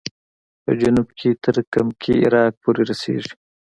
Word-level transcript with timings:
په 0.63 0.71
جنوب 0.81 1.07
کې 1.19 1.29
تر 1.43 1.55
کمکي 1.73 2.13
عراق 2.25 2.53
پورې 2.61 2.81
رسېږي. 2.89 3.33